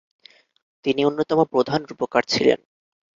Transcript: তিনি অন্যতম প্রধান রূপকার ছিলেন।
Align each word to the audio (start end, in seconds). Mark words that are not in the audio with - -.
তিনি 0.85 1.01
অন্যতম 1.05 1.39
প্রধান 1.53 1.81
রূপকার 1.89 2.23
ছিলেন। 2.23 2.59